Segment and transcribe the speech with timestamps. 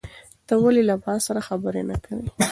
[0.47, 2.25] ته ولې له ما سره خبرې نه کوې؟